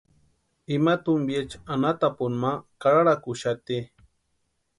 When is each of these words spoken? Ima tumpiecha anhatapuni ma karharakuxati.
Ima 0.75 0.93
tumpiecha 1.03 1.61
anhatapuni 1.73 2.37
ma 2.43 2.51
karharakuxati. 2.81 3.77